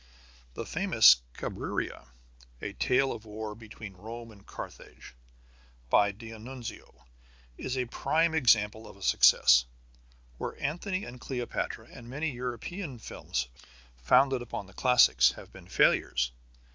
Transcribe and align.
The 0.55 0.65
famous 0.65 1.17
Cabiria, 1.35 2.07
a 2.59 2.73
tale 2.73 3.11
of 3.11 3.23
war 3.23 3.53
between 3.53 3.93
Rome 3.93 4.31
and 4.31 4.43
Carthage, 4.43 5.13
by 5.91 6.11
D'Annunzio, 6.11 7.05
is 7.55 7.77
a 7.77 7.85
prime 7.85 8.33
example 8.33 8.87
of 8.87 8.97
a 8.97 9.03
success, 9.03 9.65
where 10.39 10.59
Antony 10.59 11.03
and 11.05 11.21
Cleopatra 11.21 11.87
and 11.93 12.09
many 12.09 12.31
European 12.31 12.97
films 12.97 13.47
founded 13.95 14.41
upon 14.41 14.65
the 14.65 14.73
classics 14.73 15.33
have 15.33 15.53
been 15.53 15.67
failures. 15.67 16.31